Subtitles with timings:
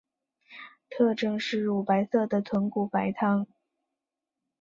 [0.89, 3.45] 特征是乳白色的豚骨白汤。